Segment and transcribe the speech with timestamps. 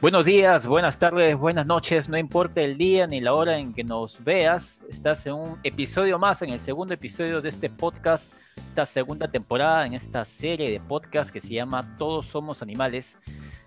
[0.00, 3.82] Buenos días, buenas tardes, buenas noches, no importa el día ni la hora en que
[3.82, 8.86] nos veas, estás en un episodio más, en el segundo episodio de este podcast, esta
[8.86, 13.16] segunda temporada en esta serie de podcast que se llama Todos Somos Animales.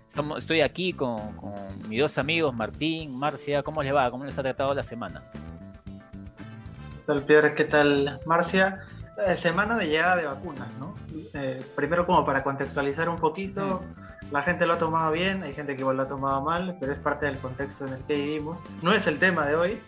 [0.08, 1.20] Estamos, estoy aquí con,
[1.86, 4.10] mis dos amigos, Martín, Marcia, ¿cómo les va?
[4.10, 5.22] ¿Cómo les ha tratado la semana?
[5.34, 7.54] ¿Qué tal, Pierre?
[7.54, 8.80] ¿Qué tal, Marcia?
[9.26, 10.94] Eh, semana de llegada de vacunas, ¿no?
[11.34, 13.82] Eh, primero como para contextualizar un poquito.
[13.98, 14.01] Mm
[14.32, 16.92] la gente lo ha tomado bien, hay gente que igual lo ha tomado mal, pero
[16.92, 18.62] es parte del contexto en el que vivimos.
[18.80, 19.78] No es el tema de hoy,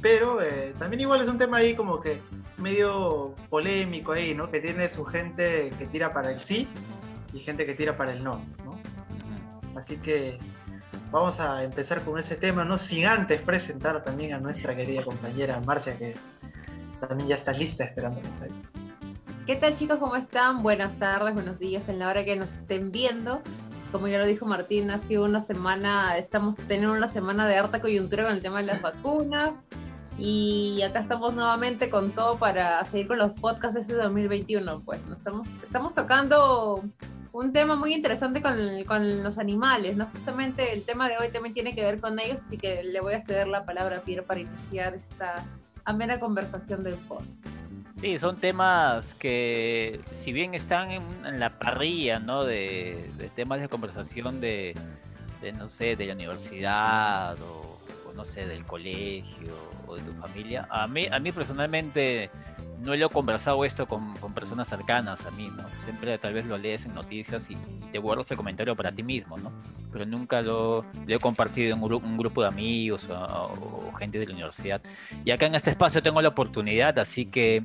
[0.00, 2.22] pero eh, también igual es un tema ahí como que
[2.58, 4.48] medio polémico ahí, ¿no?
[4.52, 6.68] Que tiene su gente que tira para el sí
[7.34, 8.78] y gente que tira para el no, ¿no?
[9.76, 10.38] Así que
[11.10, 15.60] vamos a empezar con ese tema, no sin antes presentar también a nuestra querida compañera
[15.66, 16.14] Marcia, que
[17.00, 18.52] también ya está lista esperándonos ahí.
[19.44, 19.98] ¿Qué tal chicos?
[19.98, 20.62] ¿Cómo están?
[20.62, 23.42] Buenas tardes, buenos días en la hora que nos estén viendo
[23.92, 27.80] como ya lo dijo Martín, ha sido una semana, estamos teniendo una semana de harta
[27.80, 29.62] coyuntura con el tema de las vacunas.
[30.18, 34.80] Y acá estamos nuevamente con todo para seguir con los podcasts de este 2021.
[34.80, 36.82] Pues estamos, tocando
[37.32, 38.54] un tema muy interesante con,
[38.86, 40.06] con, los animales, ¿no?
[40.06, 43.14] Justamente el tema de hoy también tiene que ver con ellos, así que le voy
[43.14, 45.44] a ceder la palabra a Piero para iniciar esta
[45.84, 47.28] amena conversación del podcast.
[48.02, 52.42] Sí, son temas que, si bien están en, la parrilla, ¿no?
[52.42, 54.74] De, temas de conversación de,
[55.56, 57.78] no sé, de la universidad o,
[58.16, 60.66] no sé, del colegio o de tu familia.
[60.68, 62.28] A mí, a mí personalmente
[62.80, 65.62] no he conversado esto con, personas cercanas a mí, ¿no?
[65.84, 67.56] Siempre tal vez lo lees en noticias y
[67.92, 69.52] te guardas el comentario para ti mismo, ¿no?
[69.92, 74.82] Pero nunca lo, he compartido en un, grupo de amigos o, gente de la universidad.
[75.24, 77.62] Y acá en este espacio tengo la oportunidad, así que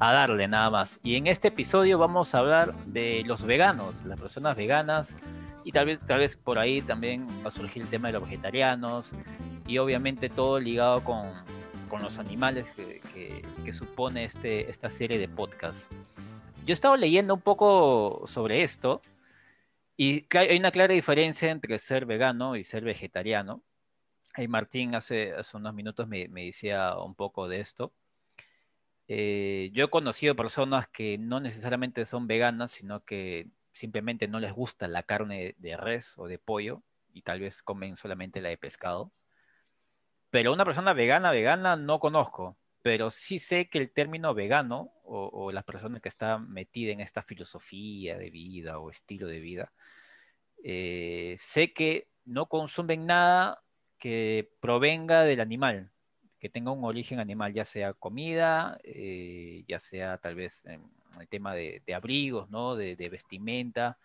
[0.00, 1.00] a darle nada más.
[1.02, 5.14] Y en este episodio vamos a hablar de los veganos, las personas veganas,
[5.64, 8.22] y tal vez, tal vez por ahí también va a surgir el tema de los
[8.22, 9.12] vegetarianos,
[9.66, 11.26] y obviamente todo ligado con,
[11.88, 15.90] con los animales que, que, supone este, esta serie de podcast.
[16.64, 19.02] Yo estaba leyendo un poco sobre esto,
[19.96, 23.62] y hay una clara diferencia entre ser vegano y ser vegetariano.
[24.36, 27.92] Y Martín hace, hace unos minutos me, me decía un poco de esto.
[29.08, 34.52] Eh, yo he conocido personas que no necesariamente son veganas, sino que simplemente no les
[34.52, 36.82] gusta la carne de res o de pollo
[37.14, 39.12] y tal vez comen solamente la de pescado.
[40.30, 45.50] Pero una persona vegana, vegana no conozco, pero sí sé que el término vegano o,
[45.52, 49.72] la persona que está metida en esta filosofía de vida o estilo de vida,
[50.62, 53.62] eh, sé que no consumen nada
[53.98, 55.90] que provenga del animal,
[56.38, 61.54] que tenga un origen animal, ya sea comida, eh, ya sea tal vez el tema
[61.54, 62.76] de, abrigos, ¿no?
[62.76, 63.98] De, vestimenta,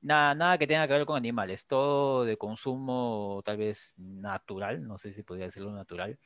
[0.00, 4.98] nada, nada que tenga que ver con animales, todo de consumo tal vez natural, no
[4.98, 6.18] sé si podría decirlo natural,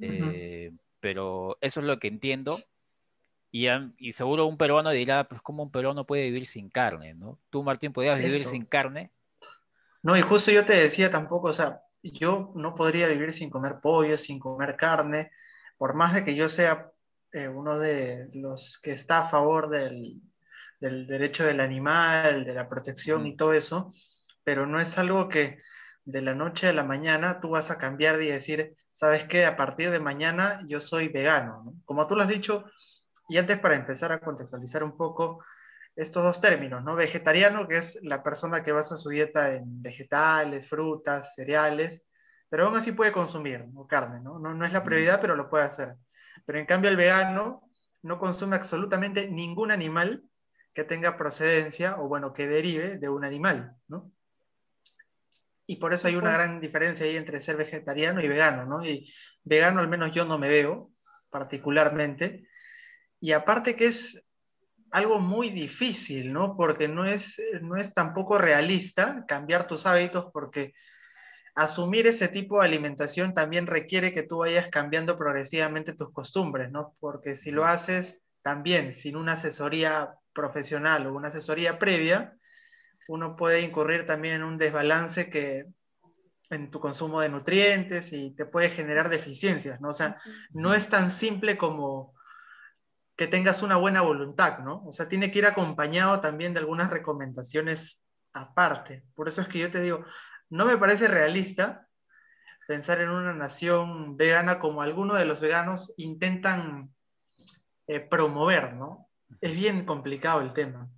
[0.00, 2.58] eh, pero eso es lo que entiendo.
[3.52, 3.68] Y,
[3.98, 7.38] y, seguro un peruano dirá, pues cómo un peruano puede vivir sin carne, ¿no?
[7.48, 9.12] Tú, Martín, ¿podrías vivir sin carne?
[10.02, 13.80] No, y justo yo te decía tampoco, o sea, yo no podría vivir sin comer
[13.80, 15.30] pollo, sin comer carne,
[15.76, 16.90] por más de que yo sea
[17.32, 20.20] eh, uno de los que está a favor del,
[20.80, 23.92] derecho del animal, de la protección y todo eso,
[24.44, 25.60] pero no es algo que
[26.04, 29.44] de la noche a la mañana tú vas a cambiar y decir, ¿sabes qué?
[29.44, 31.74] A partir de mañana yo soy vegano.
[31.84, 32.64] Como tú lo has dicho,
[33.28, 35.44] y antes para empezar a contextualizar un poco,
[35.96, 36.94] estos dos términos, ¿no?
[36.94, 42.04] Vegetariano, que es la persona que basa su dieta en vegetales, frutas, cereales,
[42.50, 44.38] pero aún así puede consumir carne, ¿no?
[44.38, 44.64] ¿no?
[44.64, 45.96] es la prioridad, pero lo puede hacer.
[46.44, 47.62] Pero en cambio el vegano
[48.02, 50.22] no consume absolutamente ningún animal
[50.74, 54.12] que tenga procedencia o, bueno, que derive de un animal, ¿no?
[55.66, 58.84] Y por eso hay una gran diferencia ahí entre ser vegetariano y vegano, ¿no?
[58.84, 59.12] Y
[59.42, 60.92] vegano al menos yo no me veo
[61.30, 62.46] particularmente.
[63.18, 64.25] Y aparte que es
[64.96, 66.56] algo muy difícil, ¿no?
[66.56, 70.72] Porque no es, no es tampoco realista cambiar tus hábitos porque
[71.54, 76.96] asumir ese tipo de alimentación también requiere que tú vayas cambiando progresivamente tus costumbres, ¿no?
[76.98, 82.34] Porque si lo haces también sin una asesoría profesional o una asesoría previa,
[83.06, 85.66] uno puede incurrir también en un desbalance que
[86.48, 89.88] en tu consumo de nutrientes y te puede generar deficiencias, ¿no?
[89.90, 90.16] O sea,
[90.52, 92.15] no es tan simple como
[93.16, 94.84] que tengas una buena voluntad, ¿no?
[94.86, 98.00] O sea, tiene que ir acompañado también de algunas recomendaciones
[98.32, 99.04] aparte.
[99.14, 100.04] Por eso es que yo te digo,
[100.50, 101.88] no me parece realista
[102.68, 106.90] pensar en una nación vegana como algunos de los veganos intentan
[107.86, 109.08] eh, promover, ¿no?
[109.40, 110.88] Es bien complicado el tema.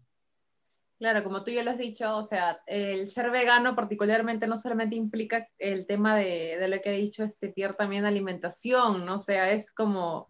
[0.98, 4.96] Claro, como tú ya lo has dicho, o sea, el ser vegano particularmente no solamente
[4.96, 9.16] implica el tema de, lo que ha dicho este Pierre también alimentación, ¿no?
[9.16, 10.26] O sea, es como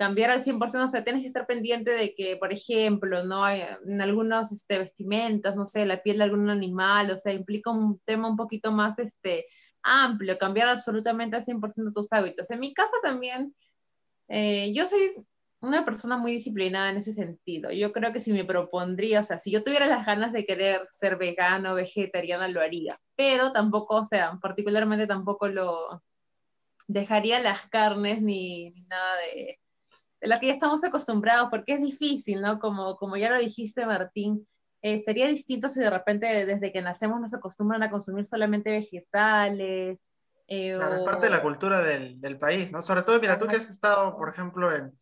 [0.00, 3.64] cambiar al 100%, o sea, tienes que estar pendiente de que, por ejemplo, no hay
[3.86, 8.00] en algunos este, vestimentas, no sé, la piel de algún animal, o sea, implica un
[8.06, 9.44] tema un poquito más este,
[9.82, 12.50] amplio, cambiar absolutamente al 100% tus hábitos.
[12.50, 13.54] En mi caso también,
[14.28, 15.00] eh, yo soy
[15.60, 17.70] una persona muy disciplinada en ese sentido.
[17.70, 20.88] Yo creo que si me propondría, o sea, si yo tuviera las ganas de querer
[20.90, 22.98] ser vegano, vegetariana, lo haría.
[23.16, 26.02] Pero tampoco, o sea, particularmente tampoco lo
[26.88, 29.59] dejaría las carnes ni, nada de,
[30.20, 32.58] de la que ya estamos acostumbrados, porque es difícil, ¿no?
[32.58, 34.46] Como, como ya lo dijiste, Martín,
[34.82, 40.04] eh, sería distinto si de repente desde que nacemos nos acostumbran a consumir solamente vegetales.
[40.46, 42.82] Eh, es parte de la cultura del, del, país, ¿no?
[42.82, 44.92] Sobre todo, mira, tú que has estado, por ejemplo, en,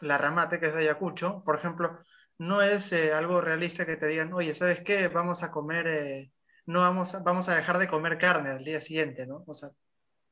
[0.00, 1.98] la ramate, que es de Ayacucho, por ejemplo,
[2.38, 5.08] no es eh, algo realista que te digan, oye, ¿sabes qué?
[5.08, 6.32] Vamos a comer, eh,
[6.66, 9.44] no vamos a, vamos a dejar de comer carne al día siguiente, ¿no?
[9.46, 9.70] O sea,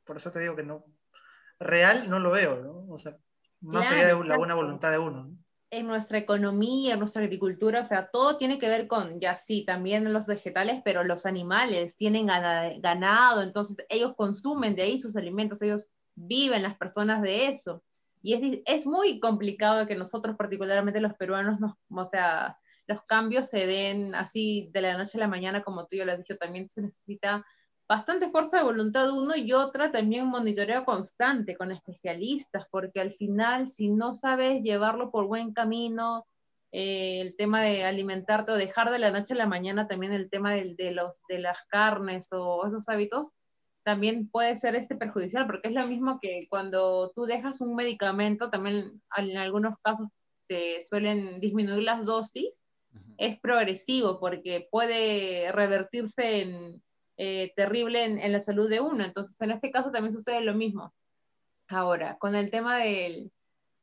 [0.05, 0.85] por eso te digo que no,
[1.59, 2.87] real no lo veo, ¿no?
[2.93, 3.17] O sea,
[3.65, 5.39] más allá de la buena voluntad de uno, ¿no?
[5.71, 9.65] En nuestra economía, en nuestra agricultura, o sea, todo tiene que ver con, ya sí,
[9.65, 15.63] también los vegetales, pero los animales tienen ganado, entonces ellos consumen de ahí sus alimentos,
[15.63, 17.83] ellos viven las personas de eso.
[18.23, 22.57] Y es, es muy complicado que nosotros, particularmente los peruanos, nos, o sea,
[22.87, 26.13] los cambios se den así de la noche a la mañana, como tú ya lo
[26.13, 27.45] has dicho, también se necesita
[27.89, 33.69] bastante fuerza de voluntad uno y otra también monitoreo constante con especialistas, porque al final
[33.69, 36.27] si no sabes llevarlo por buen camino,
[36.73, 40.29] eh, el tema de alimentarte o dejar de la noche a la mañana también el
[40.31, 43.33] tema de, de, los, de las carnes o esos hábitos,
[43.85, 48.51] también puede ser este perjudicial, porque es lo mismo que cuando tú dejas un medicamento,
[48.51, 50.09] también en algunos casos
[50.49, 52.63] te suelen disminuir las dosis,
[53.19, 56.83] es progresivo porque puede revertirse en
[57.17, 59.05] eh, terrible en, en, la salud de uno.
[59.05, 60.95] Entonces, en este caso también sucede lo mismo.
[61.69, 63.33] Ahora, con el tema del,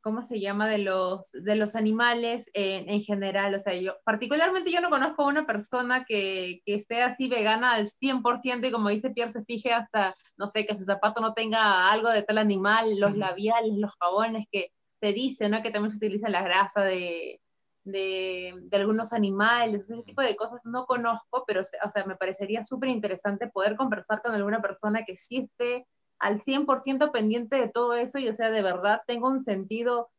[0.02, 0.68] ¿cómo se llama?
[0.68, 3.56] De los, de los animales en, en, general.
[3.56, 7.74] O sea, yo, particularmente yo no conozco a una persona que, que, sea así vegana
[7.74, 11.34] al 100% y como dice Pierre, se fije hasta, no sé, que su zapato no
[11.34, 15.62] tenga algo de tal animal, los labiales, los jabones, que se dice, ¿no?
[15.64, 17.42] Que también se utiliza la grasa de,
[17.84, 22.64] de, de algunos animales, ese tipo de cosas no conozco, pero, o sea, me parecería
[22.64, 25.88] súper interesante poder conversar con alguna persona que sí esté
[26.20, 30.12] al 100% pendiente de todo eso y, o sea, de verdad tengo un sentido,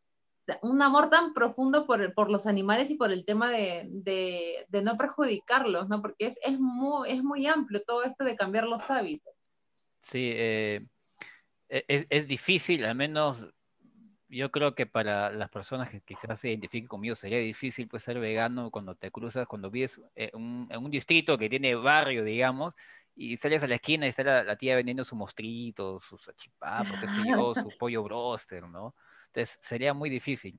[0.61, 4.97] un amor tan profundo por, por los animales y por el tema de, de, no
[4.97, 6.03] perjudicarlos, ¿no?
[6.03, 9.32] Porque es, es, muy, es muy amplio todo esto de cambiar los hábitos.
[10.00, 10.85] Sí, eh,
[11.69, 13.47] e, es, es difícil, al menos
[14.32, 18.19] yo creo que para las personas que quizás se identifiquen conmigo sería difícil pues ser
[18.19, 22.75] vegano cuando te cruzas, cuando vives en un, en un distrito que tiene barrio, digamos,
[23.14, 26.99] y sales a la esquina y está la, la tía vendiendo su mostrito, su salchipapa,
[27.00, 28.94] qué sé yo, su pollo broster, ¿no?
[29.26, 30.58] Entonces sería muy difícil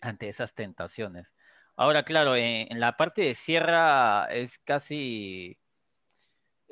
[0.00, 1.28] ante esas tentaciones.
[1.76, 5.58] Ahora, claro, en, en la parte de sierra es casi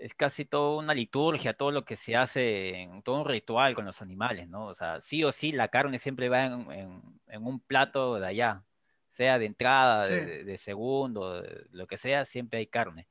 [0.05, 4.03] es casi toda una liturgia, todo lo que se hace, todo un ritual con los
[4.03, 4.67] animales, ¿no?
[4.67, 8.27] O sea, sí o sí la carne siempre va en, en, en un plato de
[8.27, 8.65] allá,
[9.11, 10.13] sea de entrada, sí.
[10.13, 13.09] de, de, segundo, de, lo que sea, siempre hay carne.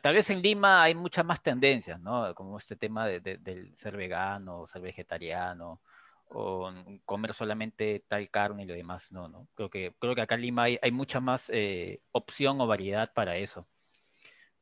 [0.00, 2.32] Tal vez en Lima hay muchas más tendencias, ¿no?
[2.36, 5.80] Como este tema de, de, del ser vegano, ser vegetariano,
[6.28, 6.72] o
[7.04, 9.48] comer solamente tal carne y lo demás, no, ¿no?
[9.54, 13.12] Creo que, creo que acá en Lima hay, hay mucha más eh, opción o variedad
[13.12, 13.66] para eso.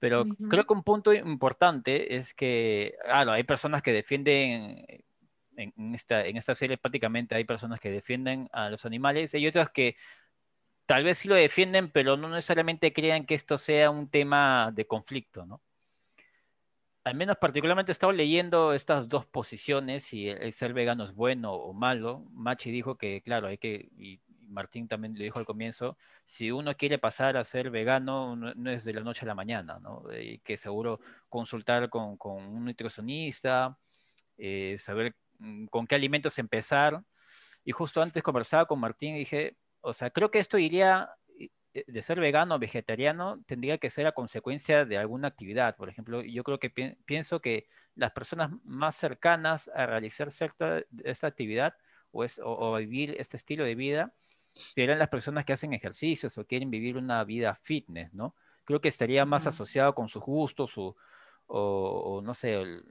[0.01, 0.49] Pero uh -huh.
[0.49, 4.85] creo que un punto importante es que, claro, hay personas que defienden,
[5.57, 9.69] en, esta, en esta serie prácticamente hay personas que defienden a los animales y otras
[9.71, 9.97] que
[10.87, 14.87] tal vez sí lo defienden, pero no necesariamente crean que esto sea un tema de
[14.87, 15.61] conflicto, ¿no?
[17.05, 21.15] Al menos particularmente he estado leyendo estas dos posiciones, si el, el ser vegano es
[21.15, 22.25] bueno o malo.
[22.33, 26.77] Machi dijo que, claro, hay que, y Martín también lo dijo al comienzo, si uno
[26.77, 30.05] quiere pasar a ser vegano, no, es de la noche a la mañana, ¿no?
[30.11, 33.79] Hay que seguro consultar con, con un nutricionista,
[34.39, 37.03] eh, saber mm, con qué alimentos empezar.
[37.65, 41.11] Y justo antes conversaba con Martín y dije, o sea, creo que esto iría
[41.75, 45.77] eh, de ser vegano o vegetariano tendría que ser a consecuencia de alguna actividad.
[45.77, 50.83] Por ejemplo, yo creo que pi pienso que las personas más cercanas a realizar cierta
[51.05, 51.75] esta actividad
[52.13, 54.13] o, es, o, vivir este estilo de vida
[54.53, 58.35] serían las personas que hacen ejercicios o quieren vivir una vida fitness, ¿no?
[58.65, 60.97] Creo que estaría más asociado con sus gustos o,
[61.47, 62.85] o no sé, el,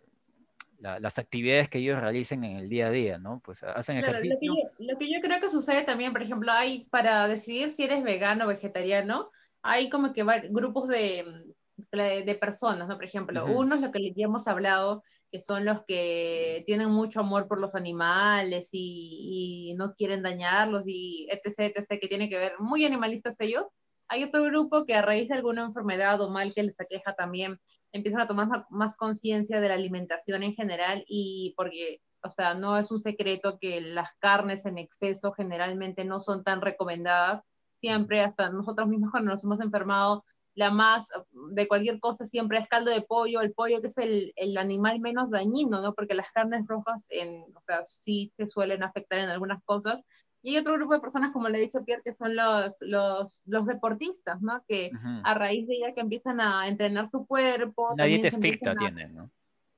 [0.80, 3.42] la, las actividades que ellos realicen en el día a día, ¿no?
[3.44, 4.36] Pues hacen claro, ejercicio.
[4.36, 4.54] Lo que, yo,
[4.94, 8.46] lo que, yo, creo que sucede también, por ejemplo, hay para decidir si eres vegano
[8.46, 9.30] o vegetariano,
[9.62, 11.54] hay como que grupos de,
[11.92, 12.96] de personas, ¿no?
[12.96, 17.20] Por ejemplo, uno es lo que ya hemos hablado, que son los que tienen mucho
[17.20, 22.38] amor por los animales y, y, no quieren dañarlos y etc, etc, que tiene que
[22.38, 23.66] ver, muy animalistas ellos.
[24.08, 27.60] Hay otro grupo que a raíz de alguna enfermedad o mal que les aqueja también,
[27.92, 32.78] empiezan a tomar más conciencia de la alimentación en general y porque, o sea, no
[32.78, 37.44] es un secreto que las carnes en exceso generalmente no son tan recomendadas.
[37.82, 40.26] Siempre, hasta nosotros mismos cuando nos hemos enfermado,
[40.60, 41.10] la más
[41.52, 45.00] de cualquier cosa siempre es caldo de pollo, el pollo que es el, el, animal
[45.00, 45.94] menos dañino, ¿no?
[45.94, 50.02] Porque las carnes rojas, en, o sea, sí te suelen afectar en algunas cosas.
[50.42, 53.42] Y hay otro grupo de personas, como le he dicho Pierre, que son los, los,
[53.46, 54.62] los deportistas, ¿no?
[54.68, 54.92] Que
[55.24, 57.94] a raíz de ella que empiezan a entrenar su cuerpo...
[57.94, 59.32] Una dieta estricta tienen, ¿no?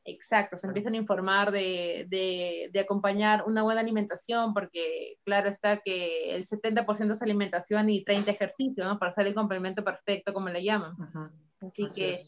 [0.03, 6.36] Exacto, se empiezan a informar de, de, acompañar una buena alimentación, porque claro está que
[6.36, 8.98] el 70% es alimentación y 30 ejercicio, ¿no?
[8.98, 10.96] Para hacer el complemento perfecto, como le llaman.
[11.60, 12.20] Así, que,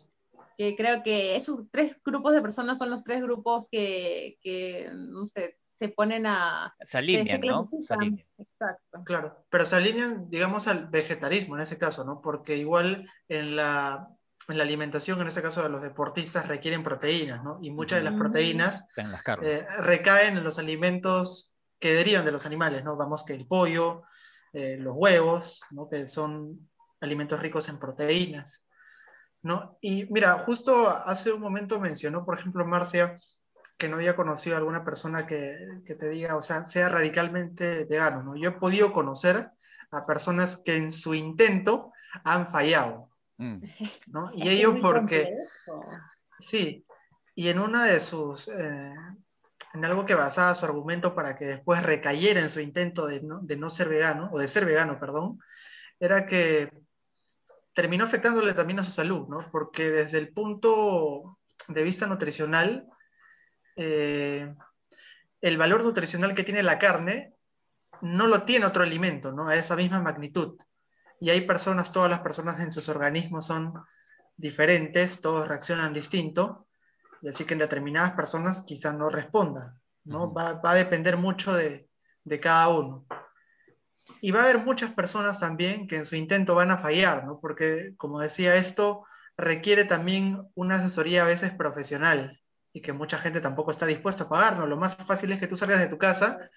[0.56, 5.25] que, creo que esos tres grupos de personas son los tres grupos que, que no
[5.25, 6.75] sé, se ponen a...
[6.86, 7.70] Se alinean, ¿no?
[7.82, 8.27] Se alinean.
[8.38, 9.03] Exacto.
[9.03, 12.22] Claro, pero se alinean, digamos, al vegetalismo en ese caso, ¿no?
[12.22, 14.15] Porque igual en la
[14.47, 17.59] en la alimentación, en este caso de los deportistas, requieren proteínas, ¿no?
[17.62, 18.83] Y muchas de las proteínas
[19.41, 22.95] eh, recaen en los alimentos que derivan de los animales, ¿no?
[22.97, 24.03] Vamos que el pollo,
[24.51, 25.89] eh, los huevos, ¿no?
[25.89, 26.69] Que son
[27.00, 28.65] alimentos ricos en proteínas,
[29.41, 29.77] ¿no?
[29.81, 33.19] Y mira, justo hace un momento mencionó, por ejemplo, Marcia,
[33.77, 37.85] que no había conocido a alguna persona que, que te diga, o sea, sea radicalmente
[37.85, 38.35] vegano, ¿no?
[38.35, 39.51] Yo he podido conocer
[39.91, 41.91] a personas que en su intento
[42.23, 43.12] han fallado, Mm.
[44.08, 44.32] ¿no?
[44.34, 45.36] Y ello porque,
[46.40, 46.86] sí,
[47.36, 48.94] y en una de sus, eh,
[49.74, 53.40] en algo que basaba su argumento para que después recayera en su intento de no,
[53.42, 55.40] de no ser vegano, o de ser vegano, perdón,
[56.00, 56.72] era que
[57.74, 59.50] terminó afectándole también a su salud, ¿no?
[59.52, 62.88] Porque desde el punto de vista nutricional,
[63.75, 64.54] eh,
[65.42, 67.34] el valor nutricional que tiene la carne
[68.02, 69.48] no lo tiene otro alimento, ¿no?
[69.48, 70.58] A esa misma magnitud
[71.24, 73.74] y hay personas, todas las personas en sus organismos son
[74.36, 76.68] diferentes, todos reaccionan distinto,
[77.22, 80.34] y así que en determinadas personas quizás no responda, ¿no?
[80.34, 81.88] va, va, a depender mucho de,
[82.25, 83.06] de, cada uno.
[84.20, 87.39] Y va a haber muchas personas también que en su intento van a fallar, ¿no?
[87.39, 89.06] Porque, como decía, esto
[89.38, 92.42] requiere también una asesoría a veces profesional
[92.74, 94.68] y que mucha gente tampoco está dispuesta a pagar, ¿no?
[94.68, 96.50] Lo más fácil es que tú salgas de tu casa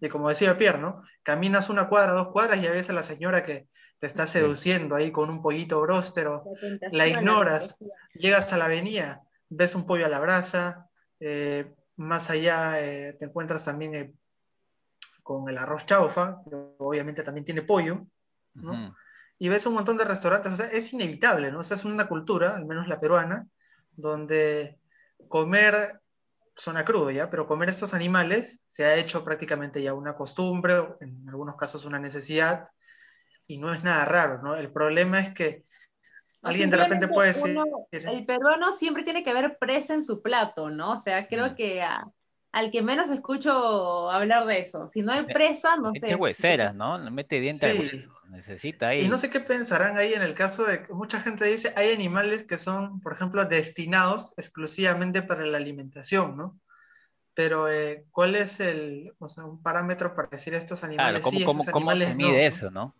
[0.00, 1.02] y como decía Pierre, ¿no?
[1.22, 3.68] Caminas una cuadra, dos cuadras y ya ves a la señora que
[3.98, 6.44] te está seduciendo ahí con un pollito bróstero,
[6.92, 7.76] la, ignoras,
[8.14, 10.88] llegas a la avenida, ves un pollo a la brasa,
[11.20, 14.12] eh, más allá eh, te encuentras también eh,
[15.22, 18.06] con el arroz chaufa, que obviamente también tiene pollo,
[18.54, 18.94] ¿no?
[19.40, 21.60] Y ves un montón de restaurantes, o sea, es inevitable, ¿no?
[21.60, 23.46] O sea, es una cultura, al menos la peruana,
[23.92, 24.78] donde
[25.28, 26.00] comer
[26.58, 31.26] suena crudo ya, pero comer estos animales se ha hecho prácticamente ya una costumbre, en
[31.28, 32.68] algunos casos una necesidad,
[33.46, 34.56] y no es nada raro, ¿no?
[34.56, 35.64] El problema es que
[36.42, 37.56] alguien de repente puede decir...
[37.92, 40.92] el peruano siempre tiene que haber presa en su plato, ¿no?
[40.92, 41.80] O sea, creo que
[42.52, 44.88] al que menos escucho hablar de eso.
[44.88, 46.10] Si no hay presa, no sé.
[46.10, 46.98] Es hueseras, ¿no?
[47.10, 48.10] Mete diente al hueso.
[48.30, 49.02] Necesita ahí.
[49.02, 51.92] Y no sé qué pensarán ahí en el caso de que mucha gente dice, hay
[51.92, 56.58] animales que son, por ejemplo, destinados exclusivamente para la alimentación, ¿no?
[57.34, 61.22] Pero, eh, ¿cuál es el, o sea, un parámetro para decir estos animales?
[61.22, 62.94] Claro, ¿cómo, cómo, se mide eso, no?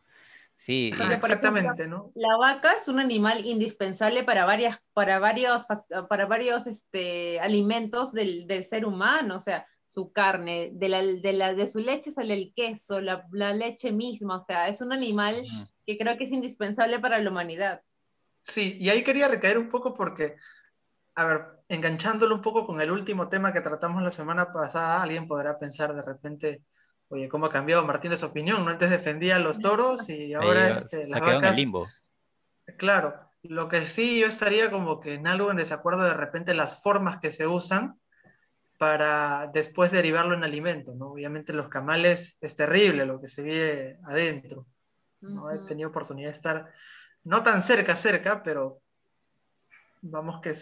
[0.58, 2.12] Sí, exactamente, ¿no?
[2.14, 5.66] La vaca es un animal indispensable para, varias, para varios,
[6.08, 11.32] para varios este, alimentos del, del ser humano, o sea, su carne, de, la, de,
[11.32, 14.92] la, de su leche sale el queso, la, la leche misma, o sea, es un
[14.92, 15.42] animal
[15.86, 17.80] que creo que es indispensable para la humanidad.
[18.42, 20.36] Sí, y ahí quería recaer un poco porque,
[21.14, 25.26] a ver, enganchándolo un poco con el último tema que tratamos la semana pasada, alguien
[25.26, 26.62] podrá pensar de repente,
[27.08, 28.64] oye, ¿cómo ha cambiado Martínez opinión?
[28.64, 28.70] ¿no?
[28.70, 31.50] Antes defendía a los toros y ahora este, las vacas...
[31.50, 31.88] en limbo.
[32.76, 36.82] Claro, lo que sí yo estaría como que en algo en desacuerdo de repente las
[36.82, 37.98] formas que se usan
[38.78, 41.08] para después derivarlo en alimento, ¿no?
[41.08, 44.66] Obviamente los camales es terrible lo que se ve adentro,
[45.20, 45.50] ¿no?
[45.50, 46.72] He tenido oportunidad de estar
[47.24, 48.80] no tan cerca, cerca, pero
[50.00, 50.54] vamos que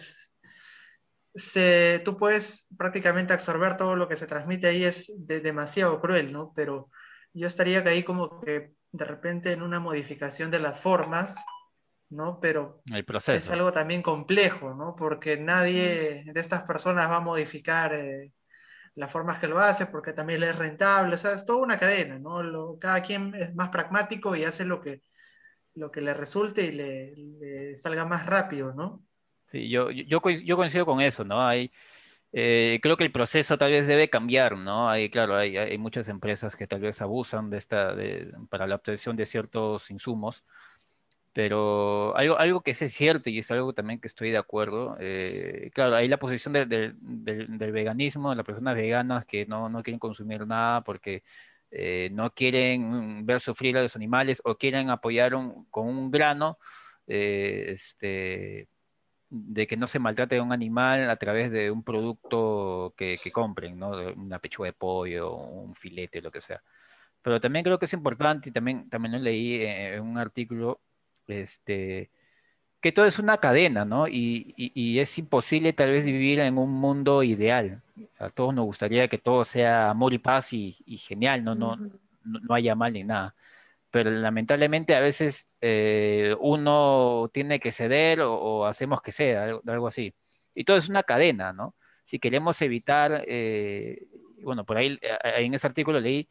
[1.37, 6.33] se, tú puedes prácticamente absorber todo lo que se transmite ahí, es de, demasiado cruel,
[6.33, 6.51] ¿no?
[6.55, 6.89] Pero
[7.33, 11.35] yo estaría ahí como que de repente en una modificación de las formas,
[12.09, 12.39] ¿no?
[12.39, 12.81] Pero
[13.27, 14.95] es algo también complejo, ¿no?
[14.97, 18.31] Porque nadie de estas personas va a modificar eh,
[18.95, 21.77] las formas que lo hace, porque también le es rentable, o sea, es toda una
[21.77, 22.77] cadena, ¿no?
[22.79, 25.03] cada quien es más pragmático y hace lo que,
[25.75, 29.05] lo que le resulte y le, salga más rápido, ¿no?
[29.47, 31.41] Sí, yo, yo, coincido con eso, ¿no?
[31.47, 31.71] Hay,
[32.33, 34.89] eh, creo que el proceso tal vez debe cambiar, ¿no?
[34.89, 38.75] Hay, claro, hay, hay muchas empresas que tal vez abusan de esta, de, para la
[38.75, 40.43] obtención de ciertos insumos,
[41.33, 45.71] pero algo, algo que es cierto y es algo también que estoy de acuerdo, eh,
[45.73, 50.47] claro, hay la posición del, veganismo, de las personas veganas que no, no quieren consumir
[50.47, 51.23] nada porque
[51.71, 55.33] eh, no quieren ver sufrir a los animales o quieren apoyar
[55.69, 56.57] con un grano
[57.07, 58.67] eh, este,
[59.29, 63.77] de que no se maltrate a un animal a través de un producto que, compren,
[63.77, 63.91] ¿no?
[64.15, 66.61] una pechuga de pollo, un filete, lo que sea.
[67.21, 70.81] Pero también creo que es importante, y también, también lo leí en un artículo,
[71.27, 72.09] este,
[72.81, 74.07] que todo es una cadena, ¿no?
[74.07, 77.81] Y, y, es imposible tal vez vivir en un mundo ideal.
[78.19, 81.55] A todos nos gustaría que todo sea amor y paz y, genial, ¿no?
[81.55, 81.75] No,
[82.23, 83.35] no, haya mal ni nada.
[83.97, 90.13] Pero lamentablemente a veces eh, uno tiene que ceder o, hacemos que sea, algo, así.
[90.53, 91.75] Y todo es una cadena, ¿no?
[92.05, 94.05] Si queremos evitar, eh,
[94.43, 96.29] bueno, por ahí en ese artículo leí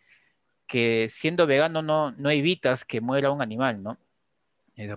[0.68, 3.98] que siendo vegano no, no evitas que muera un animal, ¿no?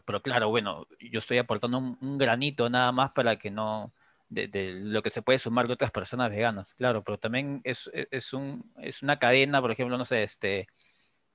[0.05, 3.95] Pero claro, bueno, yo estoy aportando un, granito nada más para que no,
[4.29, 8.31] de, lo que se puede sumar de otras personas veganas, claro, pero también es, es,
[8.33, 10.67] un, es una cadena, por ejemplo, no sé, este,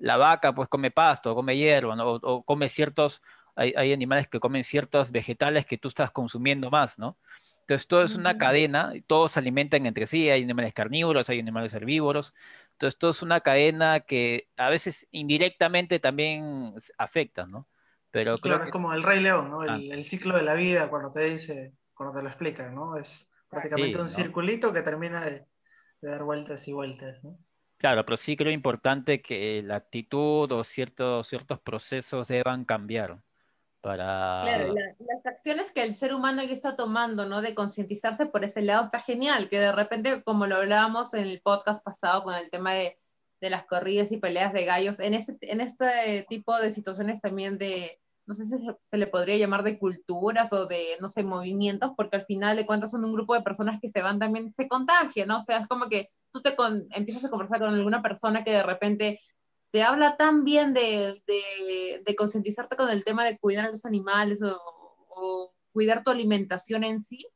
[0.05, 3.23] la vaca pues come pasto, come hierba, o, come ciertos,
[3.57, 7.17] hay, hay, animales que comen ciertos vegetales que tú estás consumiendo más, ¿no?
[7.61, 11.73] Entonces todo es una cadena, todos se alimentan entre sí, hay animales carnívoros, hay animales
[11.73, 12.35] herbívoros,
[12.73, 17.67] entonces todo es una cadena que a veces indirectamente también afecta, ¿no?
[18.11, 19.63] Pero claro, es como el Rey León, ¿no?
[19.63, 19.79] Ah.
[19.81, 22.99] El, ciclo de la vida cuando te dice, cuando te lo explican, ¿no?
[22.99, 25.47] Es prácticamente un circulito que termina de,
[26.03, 27.39] dar vueltas y vueltas, ¿no?
[27.85, 33.21] Claro, pero sí creo importante que la actitud o ciertos, ciertos procesos deban cambiar
[33.83, 34.41] para...
[34.43, 37.42] Claro, las acciones que el ser humano ya está tomando, ¿no?
[37.42, 41.42] De concientizarse por ese lado está genial, que de repente, como lo hablábamos en el
[41.42, 42.99] podcast pasado con el tema de,
[43.42, 47.59] de las corridas y peleas de gallos, en, ese, en este tipo de situaciones también
[47.59, 51.92] de, no sé si se, le podría llamar de culturas o de, no sé, movimientos,
[51.99, 54.68] porque al final de cuentas son un grupo de personas que se van también, se
[54.68, 55.37] contagian, ¿no?
[55.37, 56.55] O sea, es como que tú te
[56.90, 59.20] empiezas a conversar con alguna persona que de repente
[59.70, 64.42] te habla tan bien de, de, concientizarte con el tema de cuidar a los animales
[64.42, 67.27] o, cuidar tu alimentación en sí,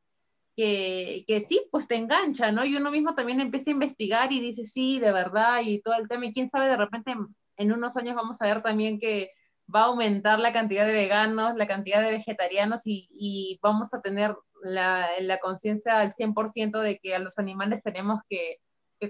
[0.56, 2.64] que, que, sí, pues te engancha, ¿no?
[2.64, 6.06] Y uno mismo también empieza a investigar y dice, sí, de verdad, y todo el
[6.06, 7.14] tema, y quién sabe, de repente
[7.56, 9.32] en unos años vamos a ver también que
[9.74, 14.36] va a aumentar la cantidad de veganos, la cantidad de vegetarianos y, vamos a tener
[14.62, 18.58] la, la conciencia al 100% de que a los animales tenemos que,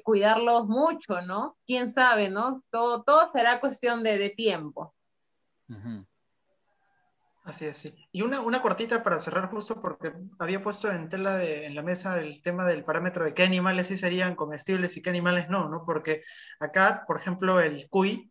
[0.04, 1.56] cuidarlos mucho, ¿no?
[1.66, 2.62] ¿Quién sabe, no?
[2.70, 4.94] Todo, todo será cuestión de, tiempo.
[7.44, 7.94] Así es, sí.
[8.12, 11.82] Y una, una cortita para cerrar justo porque había puesto en tela de, en la
[11.82, 15.68] mesa el tema del parámetro de qué animales sí serían comestibles y qué animales no,
[15.68, 15.84] ¿no?
[15.86, 16.22] Porque
[16.60, 18.30] acá, por ejemplo, el cuy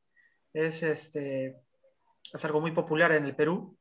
[0.54, 1.60] es este,
[2.34, 3.78] es algo muy popular en el Perú,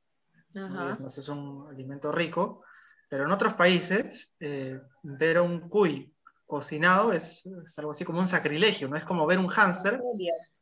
[0.55, 2.63] es, es un alimento rico,
[3.09, 6.16] pero en otros países eh, ver un cuy
[6.47, 8.97] cocinado es, algo así como un sacrilegio, ¿no?
[8.97, 10.01] Es como ver un hámster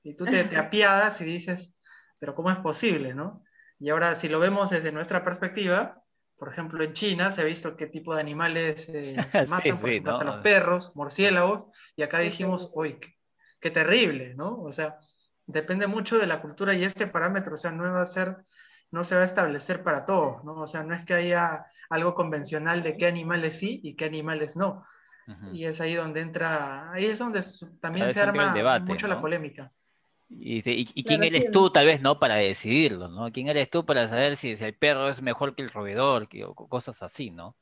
[0.03, 1.75] y tú te, apiadas y dices,
[2.19, 3.43] pero ¿cómo es posible, no?
[3.79, 6.03] Y ahora si lo vemos desde nuestra perspectiva,
[6.37, 9.17] por ejemplo en China se ha visto qué tipo de animales eh,
[9.49, 11.67] matan, por ejemplo, hasta los perros, murciélagos,
[11.97, 13.15] y acá dijimos, uy, qué,
[13.61, 14.61] qué terrible, ¿no?
[14.63, 14.99] O sea,
[15.47, 18.39] depende mucho de la cultura y este parámetro, o sea, no va a ser,
[18.91, 20.55] no se va a establecer para todos, ¿no?
[20.55, 24.57] O sea, no es que haya algo convencional de qué animales sí y qué animales
[24.57, 24.87] no.
[25.53, 27.41] Y es ahí donde entra, ahí es donde
[27.81, 29.73] también se arma mucho la polémica.
[30.29, 30.63] Y,
[31.05, 32.19] quién eres tú, tal vez, ¿no?
[32.19, 33.31] Para decidirlo, ¿no?
[33.31, 37.03] ¿Quién eres tú para saber si, el perro es mejor que el roedor o cosas
[37.03, 37.57] así, ¿no?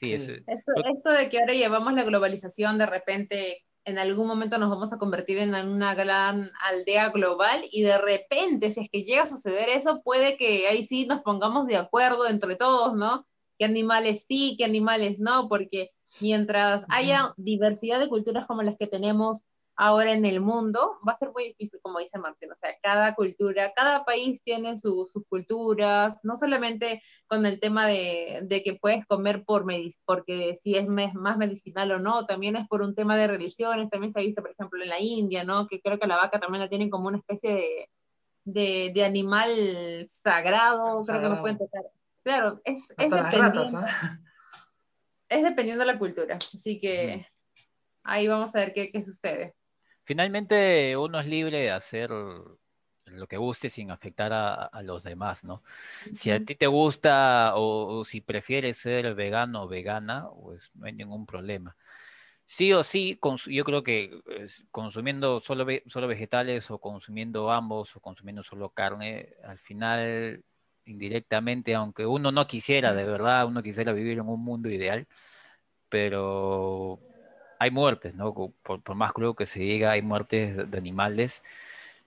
[0.00, 4.70] Sí, Esto, esto, de que ahora llevamos la globalización de repente en algún momento nos
[4.70, 9.24] vamos a convertir en una gran aldea global y de repente, si es que llega
[9.24, 13.26] a suceder eso, puede que ahí sí nos pongamos de acuerdo entre todos, ¿no?
[13.58, 15.48] ¿Qué animales sí, qué animales no?
[15.48, 19.46] Porque mientras haya diversidad de culturas como las que tenemos
[19.76, 23.14] ahora en el mundo, va a ser muy difícil, como dice Martín, o sea, cada
[23.14, 29.04] cultura, cada país tiene sus culturas, no solamente con el tema de, de que puedes
[29.06, 29.64] comer por
[30.04, 34.12] porque si es más medicinal o no, también es por un tema de religiones, también
[34.12, 35.66] se ha visto, por ejemplo, en la India, ¿no?
[35.66, 37.88] Que creo que la vaca también la tienen como una especie de,
[38.44, 39.50] de, de animal
[40.06, 41.82] sagrado, creo que pueden tocar.
[42.22, 43.64] Claro, es, es dependiendo,
[45.28, 47.26] es dependiendo de la cultura, así que
[48.02, 49.54] ahí vamos a ver qué, qué sucede
[50.04, 55.62] finalmente uno es libre de hacer lo que guste sin afectar a, los demás, ¿no?
[56.14, 60.92] Si a ti te gusta o, si prefieres ser vegano o vegana, pues no hay
[60.92, 61.76] ningún problema.
[62.46, 64.20] Sí o sí, yo creo que
[64.70, 70.44] consumiendo solo, solo vegetales o consumiendo ambos o consumiendo solo carne, al final,
[70.86, 75.06] indirectamente, aunque uno no quisiera, de verdad, uno quisiera vivir en un mundo ideal,
[75.88, 77.00] pero
[77.58, 78.34] hay muertes, ¿no?
[78.34, 81.42] Por, más crudo que se diga, hay muertes de animales.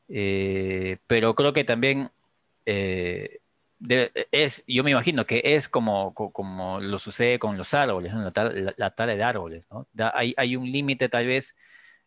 [0.09, 2.11] Eh, pero creo que también
[2.65, 3.39] eh,
[4.31, 8.31] es, yo me imagino que es como, como lo sucede con los árboles, la,
[8.91, 9.87] tala, de árboles, ¿no?
[10.13, 11.55] hay, hay, un límite tal vez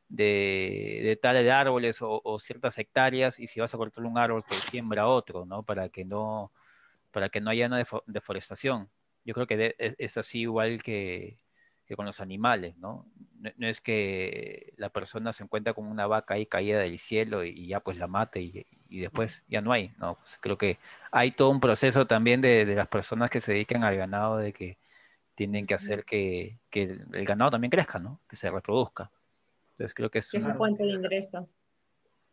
[0.09, 4.45] de, de tala de árboles o, ciertas hectáreas y si vas a cortar un árbol,
[4.47, 5.63] pues siembra otro, ¿no?
[5.63, 6.53] Para que no,
[7.11, 8.89] para que no haya una deforestación.
[9.25, 11.39] Yo creo que es así igual que,
[11.91, 13.05] que con los animales, ¿no?
[13.41, 13.67] ¿no?
[13.67, 17.81] es que la persona se encuentra con una vaca ahí caída del cielo y, ya
[17.81, 20.15] pues la mate y, después ya no hay, ¿no?
[20.15, 20.79] Pues, creo que
[21.11, 24.79] hay todo un proceso también de, las personas que se dedican al ganado de que
[25.35, 28.21] tienen que hacer que, el, ganado también crezca, ¿no?
[28.29, 29.11] Que se reproduzca.
[29.73, 30.33] Entonces creo que es...
[30.35, 31.49] una fuente de ingreso.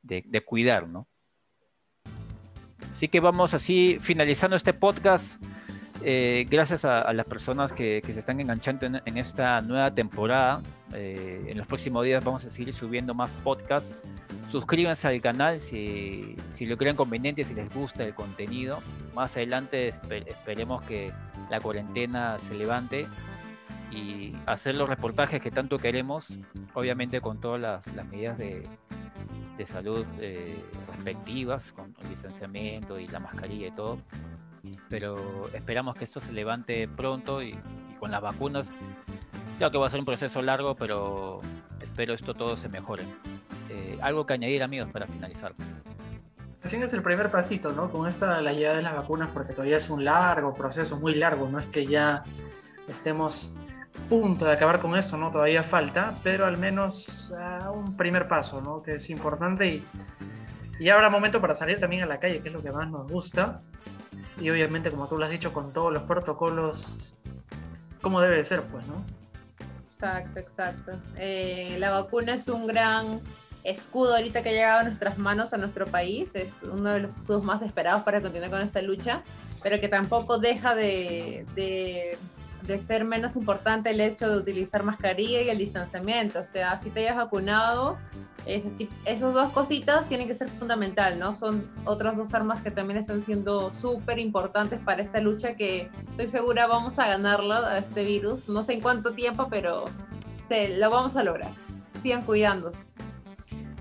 [0.03, 1.07] De, de cuidar, ¿no?
[2.97, 5.39] Así que vamos así finalizando este podcast.
[6.03, 10.63] Eh, gracias a, las personas que, se están enganchando en, esta nueva temporada.
[10.93, 13.93] Eh, en los próximos días vamos a seguir subiendo más podcasts.
[14.49, 18.79] Suscríbanse al canal si, lo creen conveniente, si les gusta el contenido.
[19.13, 19.93] Más adelante
[20.25, 21.13] esperemos que
[21.51, 23.05] la cuarentena se levante
[23.91, 26.33] y hacer los reportajes que tanto queremos,
[26.73, 28.67] obviamente con todas las, medidas de,
[29.65, 30.61] salud eh,
[30.95, 33.97] respectivas, con el distanciamiento y la mascarilla y todo
[34.89, 35.15] pero
[35.53, 37.57] esperamos que esto se levante pronto y,
[37.99, 38.69] con las vacunas.
[39.57, 41.41] Creo que va a ser un proceso largo, pero
[41.81, 43.03] espero esto todo se mejore.
[43.69, 45.53] Eh, algo que añadir, amigos, para finalizar.
[46.61, 47.89] Recién es el primer pasito, ¿no?
[47.91, 51.47] Con esta la llegada de las vacunas, porque todavía es un largo proceso, muy largo,
[51.49, 52.23] no es que ya
[52.87, 53.51] estemos
[54.09, 55.31] punto de acabar con esto, ¿no?
[55.31, 58.81] Todavía falta, pero al menos uh, un primer paso, ¿no?
[58.81, 59.87] Que es importante y,
[60.79, 63.07] y habrá momento para salir también a la calle, que es lo que más nos
[63.07, 63.59] gusta
[64.39, 67.15] y obviamente, como tú lo has dicho, con todos los protocolos,
[68.01, 69.03] como debe ser, pues, ¿no?
[69.81, 70.91] Exacto, exacto.
[71.17, 73.21] Eh, la vacuna es un gran
[73.63, 76.35] escudo ahorita que ha llegado a nuestras manos, a nuestro país.
[76.35, 79.23] Es uno de los escudos más esperados para continuar con esta lucha,
[79.63, 82.17] pero que tampoco deja de, de,
[82.67, 86.41] de ser menos importante el hecho de utilizar mascarilla y el distanciamiento.
[86.41, 87.97] O sea, si te hayas vacunado,
[88.45, 91.35] esas dos cositas tienen que ser fundamental, ¿no?
[91.35, 96.27] Son otras dos armas que también están siendo súper importantes para esta lucha que estoy
[96.27, 98.47] segura vamos a ganarla a este virus.
[98.47, 99.85] No sé en cuánto tiempo, pero
[100.47, 101.51] se, lo vamos a lograr.
[102.03, 102.83] Sigan cuidándose.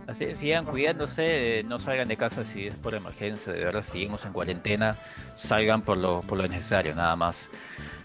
[0.07, 4.33] Así, sigan cuidándose, no salgan de casa si es por emergencia, de verdad seguimos en
[4.33, 4.96] cuarentena,
[5.35, 7.49] salgan por lo, por lo necesario, nada más.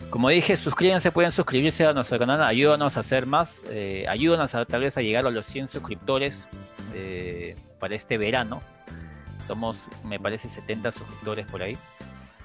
[0.10, 4.66] Como dije, suscríbanse, pueden suscribirse a nuestro canal, ayúdanos a hacer más, eh, ayúdanos a,
[4.66, 6.50] tal vez a llegar a los 100 suscriptores
[6.94, 8.60] eh, para este verano.
[9.48, 11.78] Somos, me parece, 70 suscriptores por ahí.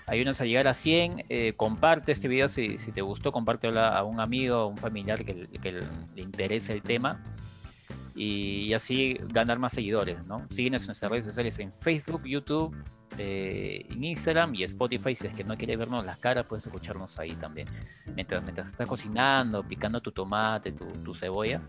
[0.06, 4.20] Ayúdanos a llegar a 100, eh, comparte este video si, te gustó, compártelo a un
[4.20, 5.48] amigo, a un familiar que,
[6.14, 7.20] le interese el tema
[8.16, 10.46] y, así ganar más seguidores, ¿no?
[10.50, 12.74] Síguenos en nuestras redes sociales en Facebook, YouTube,
[13.18, 15.14] eh, en Instagram y Spotify.
[15.14, 17.68] Si es que no quieres vernos las caras, puedes escucharnos ahí también.
[18.14, 21.60] Mientras, mientras estás cocinando, picando tu tomate, tu, cebolla,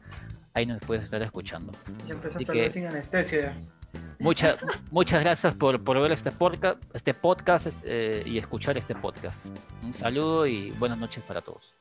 [0.54, 1.74] ahí nos puedes estar escuchando.
[2.06, 3.56] Ya empezaste a sin anestesia.
[4.20, 4.58] Muchas,
[4.92, 9.46] muchas gracias por, por ver este podcast, este podcast eh, y escuchar este podcast.
[9.84, 11.74] Un saludo y buenas noches para todos.